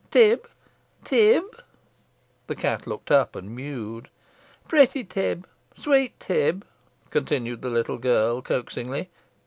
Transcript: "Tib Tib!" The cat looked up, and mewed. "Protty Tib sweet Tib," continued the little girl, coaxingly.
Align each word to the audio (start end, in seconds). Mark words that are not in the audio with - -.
"Tib 0.09 0.47
Tib!" 1.05 1.61
The 2.47 2.55
cat 2.55 2.87
looked 2.87 3.11
up, 3.11 3.35
and 3.35 3.55
mewed. 3.55 4.09
"Protty 4.67 5.03
Tib 5.07 5.47
sweet 5.77 6.19
Tib," 6.19 6.65
continued 7.11 7.61
the 7.61 7.69
little 7.69 7.99
girl, 7.99 8.41
coaxingly. 8.41 9.11